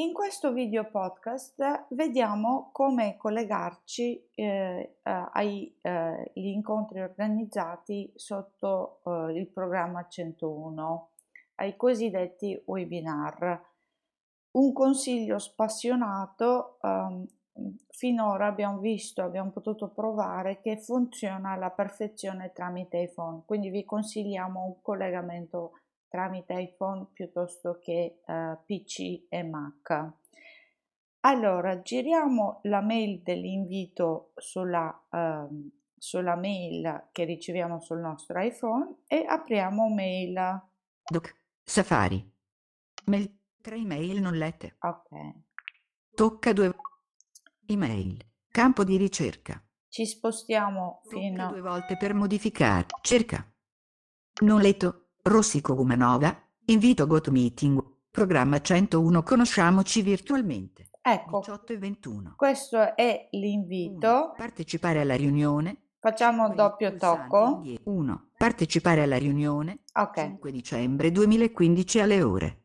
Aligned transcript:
In 0.00 0.14
questo 0.14 0.50
video 0.50 0.84
podcast 0.86 1.84
vediamo 1.90 2.70
come 2.72 3.18
collegarci 3.18 4.30
eh, 4.34 4.96
agli 5.02 5.76
eh, 5.82 6.30
incontri 6.36 7.02
organizzati 7.02 8.10
sotto 8.14 9.02
eh, 9.04 9.38
il 9.38 9.46
programma 9.48 10.08
101, 10.08 11.08
ai 11.56 11.76
cosiddetti 11.76 12.62
webinar. 12.64 13.62
Un 14.52 14.72
consiglio 14.72 15.38
spassionato, 15.38 16.78
ehm, 16.80 17.26
finora 17.90 18.46
abbiamo 18.46 18.78
visto, 18.78 19.20
abbiamo 19.20 19.50
potuto 19.50 19.88
provare 19.88 20.62
che 20.62 20.78
funziona 20.78 21.50
alla 21.50 21.70
perfezione 21.70 22.52
tramite 22.54 23.00
iPhone, 23.00 23.42
quindi 23.44 23.68
vi 23.68 23.84
consigliamo 23.84 24.64
un 24.64 24.80
collegamento 24.80 25.79
tramite 26.10 26.60
iPhone 26.60 27.06
piuttosto 27.12 27.78
che 27.78 28.20
eh, 28.26 28.58
PC 28.66 29.26
e 29.28 29.42
Mac. 29.44 30.12
Allora, 31.20 31.80
giriamo 31.82 32.60
la 32.64 32.80
mail 32.80 33.22
dell'invito 33.22 34.32
sulla, 34.36 35.06
eh, 35.10 35.46
sulla 35.96 36.34
mail 36.34 37.08
che 37.12 37.24
riceviamo 37.24 37.80
sul 37.80 37.98
nostro 37.98 38.40
iPhone 38.40 39.02
e 39.06 39.24
apriamo 39.26 39.88
mail. 39.88 40.62
Doc, 41.04 41.36
Safari. 41.62 42.28
Mail, 43.06 43.38
tre 43.60 43.76
email 43.76 44.20
non 44.20 44.36
lette. 44.36 44.76
Ok. 44.80 45.08
Tocca 46.14 46.52
due 46.52 46.74
email. 47.66 48.18
Campo 48.50 48.82
di 48.82 48.96
ricerca. 48.96 49.62
Ci 49.88 50.06
spostiamo 50.06 51.02
Tocca 51.02 51.16
fino 51.16 51.48
due 51.50 51.60
volte 51.60 51.96
per 51.96 52.14
modificare. 52.14 52.86
Cerca. 53.02 53.46
Non 54.40 54.60
letto. 54.60 55.09
Rossico 55.30 55.80
Umanova, 55.80 56.36
invito 56.66 57.06
GoToMeeting, 57.06 57.80
programma 58.10 58.60
101 58.60 59.22
Conosciamoci 59.22 60.02
virtualmente. 60.02 60.90
Ecco, 61.00 61.38
18 61.38 61.72
e 61.72 61.78
21. 61.78 62.34
questo 62.36 62.96
è 62.96 63.28
1. 63.30 63.40
l'invito. 63.40 64.34
Partecipare 64.36 65.00
alla 65.00 65.14
riunione. 65.14 65.90
Facciamo 66.00 66.46
5 66.46 66.56
doppio 66.56 66.96
tocco. 66.96 67.46
indietro. 67.54 67.92
1. 67.92 68.30
Partecipare 68.36 69.02
alla 69.02 69.18
riunione. 69.18 69.84
Ok. 69.94 70.18
5 70.20 70.50
dicembre 70.50 71.12
2015 71.12 72.00
alle 72.00 72.22
ore. 72.22 72.64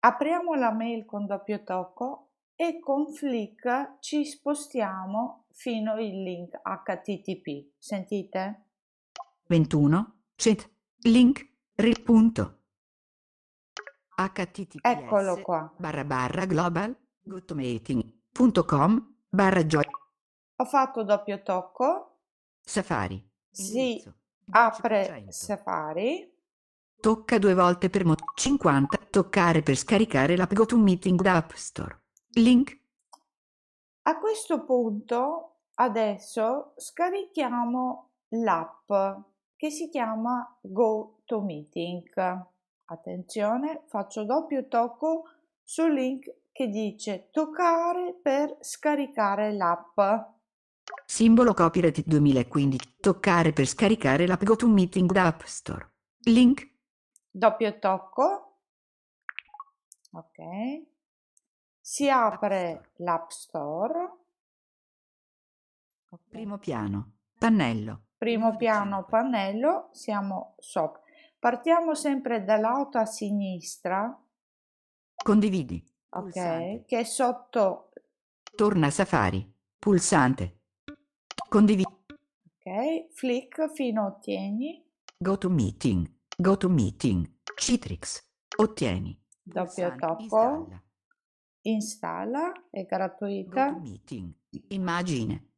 Apriamo 0.00 0.52
la 0.56 0.72
mail 0.72 1.06
con 1.06 1.24
doppio 1.24 1.62
tocco 1.62 2.32
e 2.54 2.78
con 2.78 3.10
flick 3.10 3.96
ci 4.00 4.26
spostiamo 4.26 5.46
fino 5.52 5.92
al 5.92 6.04
link 6.04 6.60
HTTP. 6.62 7.70
Sentite? 7.78 8.64
21. 9.46 10.20
Chat. 10.36 10.70
Link. 11.04 11.48
Ri. 11.80 11.98
Punto. 12.02 12.58
https 14.16 14.80
Eccolo 14.82 15.40
qua. 15.40 15.72
barra 15.78 16.04
barra 16.04 16.44
global 16.44 16.94
barra 19.30 19.64
joy 19.64 19.84
Ho 20.56 20.64
fatto 20.66 21.04
doppio 21.04 21.42
tocco, 21.42 22.18
safari 22.60 23.26
si 23.50 23.78
Indirizzo, 23.78 24.14
apre 24.50 25.24
10%. 25.24 25.28
Safari. 25.28 26.34
Tocca 27.00 27.38
due 27.38 27.54
volte 27.54 27.88
per 27.88 28.04
mo 28.04 28.14
50. 28.34 28.98
Toccare 29.10 29.62
per 29.62 29.74
scaricare 29.74 30.36
l'app 30.36 30.52
GoToMeeting 30.52 31.20
da 31.20 31.36
App 31.36 31.52
Store. 31.52 32.02
Link. 32.34 32.78
A 34.02 34.18
questo 34.18 34.64
punto 34.64 35.60
adesso 35.74 36.74
scarichiamo 36.76 38.10
l'app 38.28 38.92
che 39.60 39.68
si 39.68 39.90
chiama 39.90 40.56
GoToMeeting. 40.62 42.46
Attenzione, 42.86 43.82
faccio 43.88 44.24
doppio 44.24 44.66
tocco 44.68 45.24
sul 45.62 45.92
link 45.92 46.34
che 46.50 46.68
dice 46.68 47.28
toccare 47.30 48.14
per 48.14 48.56
scaricare 48.60 49.52
l'app. 49.52 50.00
Simbolo 51.04 51.52
copyright 51.52 52.02
2015. 52.06 52.96
Toccare 53.00 53.52
per 53.52 53.66
scaricare 53.66 54.26
l'app 54.26 54.42
GoToMeeting 54.42 55.12
da 55.12 55.26
App 55.26 55.42
Store. 55.42 55.92
Link. 56.20 56.66
Doppio 57.30 57.78
tocco. 57.78 58.60
Ok. 60.12 60.86
Si 61.78 62.08
apre 62.08 62.92
l'App 62.96 63.28
Store. 63.28 64.10
Ok. 66.08 66.28
Primo 66.30 66.56
piano. 66.56 67.18
Pannello. 67.38 68.04
Primo 68.20 68.54
piano 68.56 68.96
900. 69.00 69.06
pannello, 69.08 69.88
siamo 69.92 70.54
sopra. 70.58 71.00
Partiamo 71.38 71.94
sempre 71.94 72.44
dall'alto 72.44 72.98
a 72.98 73.06
sinistra, 73.06 74.14
Condividi. 75.24 75.82
ok? 76.10 76.20
Pulsante. 76.22 76.84
Che 76.86 76.98
è 76.98 77.04
sotto, 77.04 77.92
Torna 78.54 78.90
Safari. 78.90 79.50
Pulsante. 79.78 80.58
Condividi. 81.48 81.88
ok? 81.88 83.10
Flick 83.14 83.72
fino 83.72 84.02
a 84.02 84.06
ottieni, 84.08 84.86
GoToMeeting. 85.16 86.12
GoToMeeting. 86.36 87.38
Citrix. 87.56 88.22
Ottieni. 88.58 89.18
doppio 89.42 89.88
Pulsante. 89.94 90.06
tocco, 90.06 90.20
Installa. 90.20 90.82
installa, 91.62 92.52
è 92.68 92.84
gratuita. 92.84 93.70
GoToMeeting. 93.70 94.32
Immagine. 94.68 95.52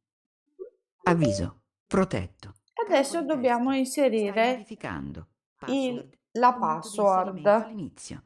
Avviso. 1.03 1.62
Protetto. 1.93 2.55
Adesso 2.87 3.21
dobbiamo 3.21 3.71
inserire 3.75 4.65
il- 5.67 6.09
la 6.31 6.53
password. 6.53 7.45
all'inizio. 7.45 8.23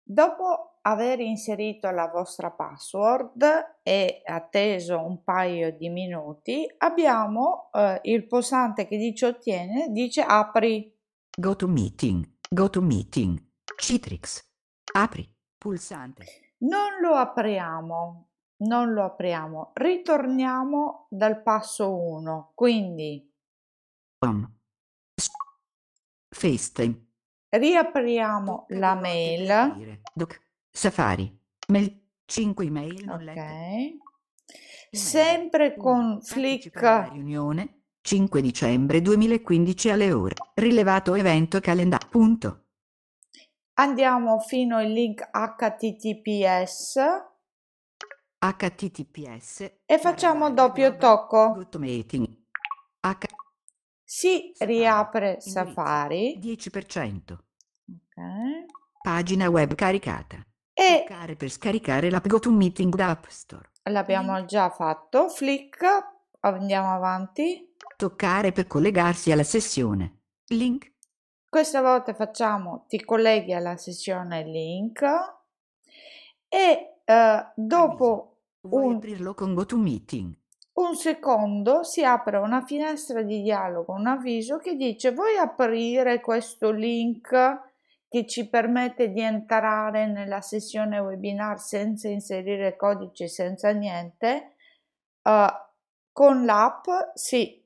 Dopo 0.00 0.78
aver 0.82 1.18
inserito 1.18 1.90
la 1.90 2.06
vostra 2.06 2.52
password 2.52 3.78
e 3.82 4.22
atteso 4.24 5.04
un 5.04 5.24
paio 5.24 5.76
di 5.76 5.88
minuti, 5.88 6.72
abbiamo 6.78 7.68
eh, 7.72 7.98
il 8.04 8.28
pulsante 8.28 8.86
che 8.86 8.96
dice 8.96 9.26
ottiene, 9.26 9.88
dice 9.90 10.22
apri. 10.22 10.96
GoToMeeting. 11.36 12.36
GoToMeeting. 12.48 13.44
Citrix. 13.76 14.48
Apri. 14.92 15.28
Pulsante. 15.58 16.54
Non 16.58 17.00
lo 17.02 17.14
apriamo, 17.14 18.27
non 18.58 18.92
lo 18.92 19.04
apriamo. 19.04 19.72
Ritorniamo 19.74 21.06
dal 21.10 21.42
passo 21.42 21.94
1. 21.94 22.52
Quindi. 22.54 23.30
S- 25.14 25.30
FaceTime. 26.34 27.06
riapriamo 27.50 28.66
Tocca 28.68 28.78
la 28.78 28.94
mail. 28.94 30.00
Doc. 30.12 30.40
Safari. 30.70 31.36
Mail. 31.68 32.06
5 32.28 32.66
email 32.66 33.04
non 33.06 33.26
Ok. 33.26 33.96
Sempre 34.90 35.76
con 35.76 36.20
flick 36.20 36.78
riunione 37.10 37.84
5 38.02 38.42
dicembre 38.42 39.00
2015 39.00 39.90
alle 39.90 40.12
ore. 40.12 40.34
Rilevato 40.54 41.14
evento 41.14 41.58
calendario. 41.60 42.08
Punto. 42.10 42.64
andiamo 43.74 44.40
fino 44.40 44.76
al 44.76 44.90
link 44.90 45.26
HTTPS 45.30 46.98
https 48.38 49.72
e 49.84 49.98
facciamo 49.98 50.50
doppio 50.50 50.96
tocco. 50.96 51.66
H 53.00 53.26
Si 54.04 54.50
Safari. 54.54 54.76
riapre. 54.78 55.40
Safari 55.40 56.38
10%. 56.40 57.32
ok, 57.32 58.64
Pagina 59.02 59.48
web 59.48 59.74
caricata. 59.74 60.44
e 60.72 61.04
Toccare 61.06 61.34
per 61.36 61.50
scaricare 61.50 62.10
l'app 62.10 62.26
GoToMeeting 62.26 62.94
da 62.94 63.10
App 63.10 63.24
Store. 63.28 63.70
l'abbiamo 63.84 64.44
già 64.44 64.70
fatto. 64.70 65.28
Flick, 65.28 65.84
andiamo 66.40 66.92
avanti. 66.92 67.74
Toccare 67.96 68.52
per 68.52 68.66
collegarsi 68.68 69.32
alla 69.32 69.42
sessione. 69.42 70.20
Link. 70.48 70.92
Questa 71.48 71.80
volta 71.80 72.14
facciamo 72.14 72.84
ti 72.88 73.02
colleghi 73.04 73.52
alla 73.54 73.76
sessione 73.76 74.44
link 74.44 75.02
e 76.48 76.97
eh, 77.08 77.52
dopo 77.54 78.24
Vuoi 78.60 78.86
Un- 78.86 78.96
aprirlo 78.96 79.34
con 79.34 79.54
GoToMeeting? 79.54 80.36
un 80.78 80.94
secondo 80.94 81.82
si 81.82 82.04
apre 82.04 82.36
una 82.38 82.64
finestra 82.64 83.22
di 83.22 83.42
dialogo, 83.42 83.92
un 83.94 84.06
avviso 84.06 84.58
che 84.58 84.76
dice 84.76 85.10
vuoi 85.12 85.36
aprire 85.36 86.20
questo 86.20 86.70
link 86.70 87.30
che 88.08 88.26
ci 88.26 88.48
permette 88.48 89.10
di 89.10 89.20
entrare 89.20 90.06
nella 90.06 90.40
sessione 90.40 90.98
webinar 90.98 91.58
senza 91.60 92.08
inserire 92.08 92.76
codice, 92.76 93.26
senza 93.28 93.70
niente. 93.70 94.54
Eh, 95.22 95.46
con 96.12 96.44
l'app 96.44 96.84
sì, 97.14 97.60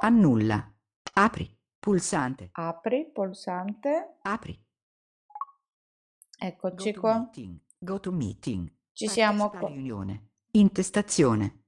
Annulla. 0.00 0.72
Apri. 1.14 1.56
Pulsante. 1.80 2.48
apri, 2.52 3.08
pulsante, 3.12 4.16
Apri. 4.22 4.60
eccoci 6.38 6.92
qua, 6.94 7.12
GoToMeeting. 7.18 7.58
GoToMeeting. 7.78 8.72
Ci 8.98 9.06
siamo 9.06 9.50
qua. 9.50 9.68
riunione. 9.68 10.30
Intestazione. 10.52 11.62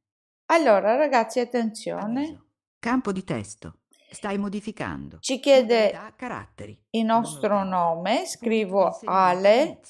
Allora 0.46 0.96
ragazzi 0.96 1.38
attenzione, 1.38 2.22
Avviso. 2.22 2.46
Campo 2.80 3.12
di 3.12 3.22
testo. 3.22 3.82
Stai 4.10 4.36
modificando. 4.36 5.18
ci 5.20 5.38
chiede 5.38 5.96
caratteri. 6.16 6.76
il 6.90 7.04
nostro 7.04 7.62
nome, 7.62 8.26
scrivo 8.26 8.98
Ale. 9.04 9.80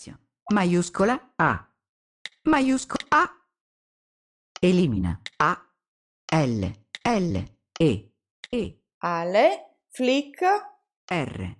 Maiuscola 0.52 1.32
A. 1.36 1.66
maiuscolo 2.42 3.06
A. 3.08 3.30
Elimina 4.60 5.18
A. 5.38 5.66
L. 6.44 6.70
L. 7.02 7.44
E. 7.78 8.12
E. 8.50 8.82
Ale, 8.98 9.76
flick, 9.86 10.42
R. 11.06 11.56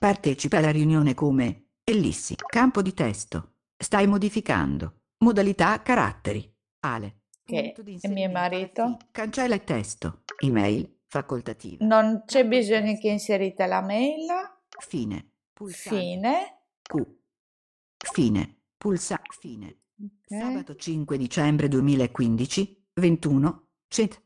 Partecipa 0.00 0.58
alla 0.58 0.72
riunione 0.72 1.14
come 1.14 1.68
Ellissi. 1.84 2.34
Campo 2.34 2.82
di 2.82 2.92
testo. 2.92 3.52
Stai 3.76 4.08
modificando. 4.08 4.95
Modalità 5.18 5.80
caratteri. 5.82 6.54
Ale. 6.80 7.20
che 7.44 7.72
è 8.00 8.08
mio 8.08 8.30
marito. 8.30 8.98
Cancella 9.10 9.54
il 9.54 9.64
testo. 9.64 10.22
Email. 10.42 10.94
Facoltativa. 11.06 11.84
Non 11.84 12.24
c'è 12.26 12.46
bisogno 12.46 12.98
che 12.98 13.08
inserite 13.08 13.66
la 13.66 13.80
mail. 13.80 14.26
Fine. 14.78 15.30
Pulsante. 15.52 15.98
Fine. 15.98 16.58
Q. 16.82 17.06
Fine. 17.96 18.60
Pulsa. 18.76 19.20
Fine. 19.38 19.78
Ok. 19.98 20.38
Sabato 20.38 20.74
5 20.74 21.16
dicembre 21.16 21.68
2015. 21.68 22.88
21. 22.94 23.68
Cent. 23.88 24.22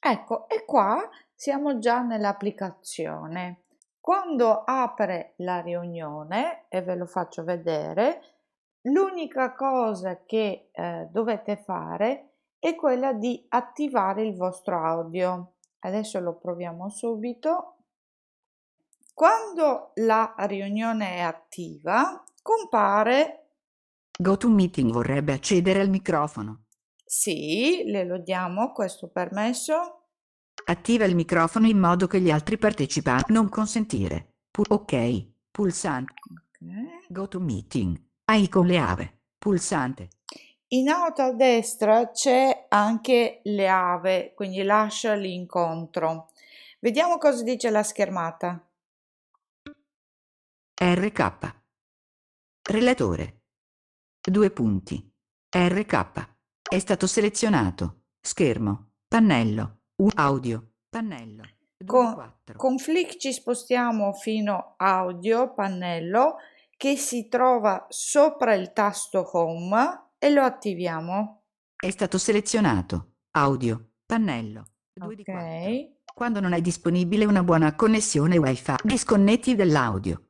Ecco, 0.00 0.48
e 0.48 0.64
qua 0.64 1.08
siamo 1.34 1.78
già 1.78 2.00
nell'applicazione. 2.00 3.64
Quando 4.00 4.64
apre 4.64 5.34
la 5.38 5.60
riunione, 5.60 6.66
e 6.68 6.82
ve 6.82 6.94
lo 6.94 7.06
faccio 7.06 7.42
vedere, 7.44 8.20
l'unica 8.84 9.54
cosa 9.54 10.24
che 10.24 10.70
eh, 10.72 11.08
dovete 11.10 11.56
fare 11.56 12.30
è 12.58 12.74
quella 12.74 13.12
di 13.12 13.44
attivare 13.48 14.22
il 14.26 14.36
vostro 14.36 14.82
audio. 14.84 15.56
Adesso 15.80 16.18
lo 16.20 16.36
proviamo 16.36 16.88
subito. 16.88 17.76
Quando 19.12 19.92
la 19.96 20.34
riunione 20.38 21.16
è 21.16 21.20
attiva, 21.20 22.24
compare 22.42 23.50
GoToMeeting 24.16 24.92
vorrebbe 24.92 25.32
accedere 25.32 25.80
al 25.80 25.88
microfono. 25.90 26.64
sì, 27.04 27.82
le 27.86 28.04
lo 28.04 28.18
diamo 28.18 28.72
questo 28.72 29.08
permesso. 29.08 30.08
Attiva 30.66 31.04
il 31.04 31.14
microfono 31.14 31.66
in 31.66 31.78
modo 31.78 32.06
che 32.06 32.20
gli 32.20 32.30
altri 32.30 32.56
partecipanti 32.56 33.32
non 33.32 33.48
consentire. 33.48 34.36
Pu- 34.50 34.64
ok. 34.68 35.26
Pulsante. 35.50 36.14
Ok. 36.30 37.08
GoToMeeting. 37.08 38.02
AI 38.26 38.48
con 38.48 38.66
le 38.66 38.78
ave. 38.78 39.18
Pulsante. 39.36 40.08
In 40.68 40.88
alto 40.88 41.22
a 41.22 41.32
destra 41.32 42.10
c'è 42.10 42.66
anche 42.68 43.40
le 43.44 43.68
ave, 43.68 44.32
quindi 44.34 44.62
lascia 44.62 45.14
l'incontro. 45.14 46.30
Vediamo 46.80 47.18
cosa 47.18 47.42
dice 47.42 47.70
la 47.70 47.82
schermata. 47.82 48.66
RK. 50.74 51.60
Relatore. 52.62 53.42
Due 54.20 54.50
punti. 54.50 55.12
RK. 55.50 56.34
È 56.68 56.78
stato 56.78 57.06
selezionato. 57.06 58.04
Schermo. 58.20 58.92
Pannello. 59.06 59.80
U- 59.96 60.08
audio. 60.14 60.72
Pannello. 60.88 61.42
Con- 61.84 62.08
di 62.08 62.14
quattro. 62.14 62.56
Con 62.56 62.78
flick 62.78 63.16
ci 63.18 63.32
spostiamo 63.32 64.12
fino 64.14 64.74
audio, 64.78 65.52
pannello, 65.52 66.36
che 66.76 66.96
si 66.96 67.28
trova 67.28 67.86
sopra 67.88 68.54
il 68.54 68.72
tasto 68.72 69.28
home 69.32 70.10
e 70.18 70.30
lo 70.30 70.42
attiviamo. 70.42 71.42
È 71.76 71.90
stato 71.90 72.18
selezionato. 72.18 73.16
Audio. 73.32 73.92
Pannello. 74.06 74.64
Ok. 75.00 75.92
Quando 76.14 76.40
non 76.40 76.52
è 76.52 76.60
disponibile 76.60 77.24
una 77.24 77.42
buona 77.42 77.74
connessione 77.74 78.38
Wi-Fi, 78.38 78.76
disconnetti 78.84 79.54
dall'audio. 79.54 80.28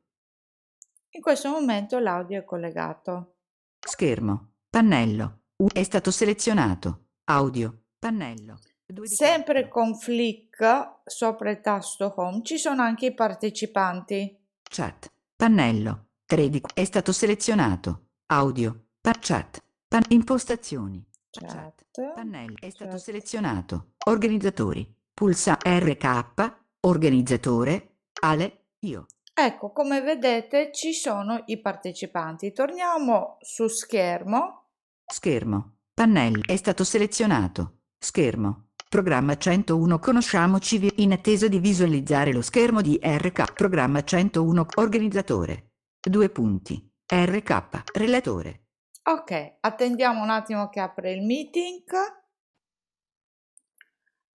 In 1.11 1.21
questo 1.21 1.49
momento 1.49 1.99
l'audio 1.99 2.39
è 2.39 2.43
collegato. 2.43 3.35
Schermo. 3.79 4.53
Pannello. 4.69 5.43
È 5.71 5.83
stato 5.83 6.11
selezionato. 6.11 7.09
Audio. 7.25 7.83
Pannello. 7.99 8.59
Sempre 9.03 9.67
con 9.67 9.95
flick 9.95 10.99
sopra 11.05 11.49
il 11.49 11.61
tasto 11.61 12.13
home 12.17 12.43
ci 12.43 12.57
sono 12.57 12.81
anche 12.81 13.07
i 13.07 13.13
partecipanti. 13.13 14.37
Chat. 14.63 15.11
Pannello. 15.35 16.04
3 16.27 16.49
di 16.49 16.61
È 16.73 16.83
stato 16.83 17.11
selezionato. 17.11 18.07
Audio. 18.27 18.85
Pa- 18.99 19.13
chat. 19.19 19.63
Pan- 19.87 20.05
impostazioni. 20.09 21.05
Chat. 21.29 21.85
Pannello. 22.15 22.55
È 22.59 22.69
stato 22.71 22.91
Chat. 22.91 22.99
selezionato. 22.99 23.91
Organizzatori. 24.05 24.91
Pulsa 25.13 25.57
RK. 25.61 26.61
Organizzatore. 26.81 27.97
Ale. 28.21 28.69
Io. 28.79 29.05
Ecco, 29.35 29.71
come 29.71 30.01
vedete 30.01 30.71
ci 30.73 30.93
sono 30.93 31.43
i 31.45 31.59
partecipanti. 31.61 32.51
Torniamo 32.53 33.37
su 33.41 33.67
schermo. 33.67 34.69
Schermo. 35.05 35.75
Pannello. 35.93 36.41
È 36.43 36.55
stato 36.55 36.83
selezionato. 36.83 37.81
Schermo. 37.99 38.69
Programma 38.89 39.37
101 39.37 39.99
Conosciamoci 39.99 40.91
in 41.03 41.11
attesa 41.11 41.47
di 41.47 41.59
visualizzare 41.59 42.33
lo 42.33 42.41
schermo 42.41 42.81
di 42.81 42.99
RK. 42.99 43.53
Programma 43.53 44.03
101 44.03 44.65
Organizzatore. 44.75 45.69
Due 46.07 46.29
punti. 46.29 46.77
RK. 47.07 47.97
Relatore. 47.97 48.65
Ok, 49.05 49.57
attendiamo 49.59 50.21
un 50.21 50.29
attimo 50.29 50.69
che 50.69 50.79
apre 50.79 51.13
il 51.13 51.25
meeting. 51.25 51.81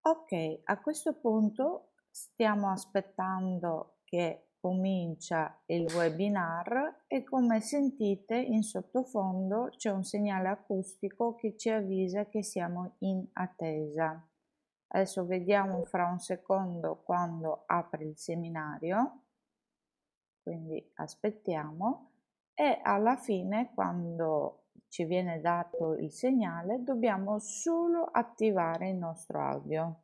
Ok, 0.02 0.62
a 0.64 0.80
questo 0.80 1.20
punto 1.20 1.92
stiamo 2.10 2.72
aspettando 2.72 3.98
che 4.04 4.54
comincia 4.60 5.62
il 5.68 5.86
webinar 5.94 7.04
e 7.06 7.24
come 7.24 7.62
sentite 7.62 8.36
in 8.36 8.64
sottofondo 8.64 9.70
c'è 9.78 9.92
un 9.92 10.04
segnale 10.04 10.48
acustico 10.48 11.36
che 11.36 11.56
ci 11.56 11.70
avvisa 11.70 12.26
che 12.26 12.42
siamo 12.42 12.96
in 13.02 13.24
attesa. 13.34 14.28
Adesso 14.88 15.24
vediamo 15.28 15.86
fra 15.86 16.08
un 16.08 16.18
secondo 16.18 17.04
quando 17.04 17.62
apre 17.68 18.06
il 18.06 18.18
seminario, 18.18 19.26
quindi 20.50 20.84
aspettiamo 20.96 22.10
e 22.56 22.80
alla 22.82 23.16
fine 23.18 23.70
quando 23.76 24.64
ci 24.88 25.04
viene 25.04 25.40
dato 25.42 25.94
il 25.94 26.12
segnale 26.12 26.82
dobbiamo 26.82 27.38
solo 27.38 28.06
attivare 28.12 28.90
il 28.90 28.96
nostro 28.96 29.48
audio. 29.48 30.02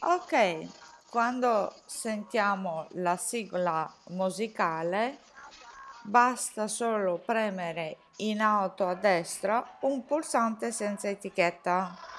Ok, 0.00 1.08
quando 1.08 1.72
sentiamo 1.84 2.88
la 2.94 3.16
sigla 3.16 3.88
musicale 4.08 5.18
basta 6.02 6.66
solo 6.66 7.18
premere 7.18 7.98
in 8.18 8.40
alto 8.40 8.86
a 8.86 8.94
destra 8.94 9.76
un 9.80 10.04
pulsante 10.04 10.72
senza 10.72 11.08
etichetta. 11.08 12.15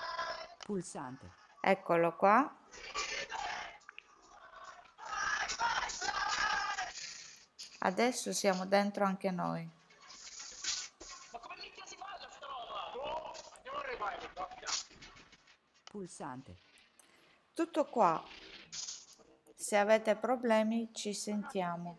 Pulsante. 0.67 1.31
Eccolo 1.61 2.13
qua. 2.17 2.53
Adesso 7.79 8.33
siamo 8.33 8.65
dentro 8.65 9.05
anche 9.05 9.31
noi. 9.31 9.65
Pulsante. 15.85 16.57
Tutto 17.53 17.85
qua. 17.85 18.21
Se 19.55 19.77
avete 19.77 20.17
problemi 20.17 20.93
ci 20.93 21.13
sentiamo. 21.13 21.97